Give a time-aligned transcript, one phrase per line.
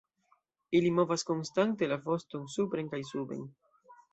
[0.77, 3.45] Ili movas konstante la voston supren kaj suben.